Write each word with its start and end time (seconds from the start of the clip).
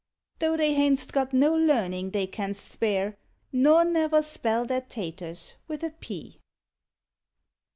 Though 0.39 0.57
they 0.57 0.73
hain 0.73 0.95
tst 0.95 1.13
got 1.13 1.31
no 1.31 1.53
learnin 1.53 2.09
they 2.09 2.25
canst 2.25 2.71
spare 2.71 3.19
Nor 3.51 3.85
never 3.85 4.23
spell 4.23 4.65
their 4.65 4.81
taters 4.81 5.53
with 5.67 5.83
a 5.83 5.91
p. 5.91 6.39